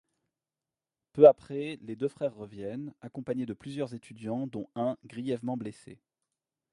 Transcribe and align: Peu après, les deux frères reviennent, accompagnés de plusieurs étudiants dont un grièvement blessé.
Peu 1.13 1.27
après, 1.27 1.77
les 1.83 1.95
deux 1.95 2.07
frères 2.07 2.33
reviennent, 2.33 2.91
accompagnés 3.01 3.45
de 3.45 3.53
plusieurs 3.53 3.93
étudiants 3.93 4.47
dont 4.47 4.67
un 4.75 4.97
grièvement 5.05 5.57
blessé. 5.57 5.99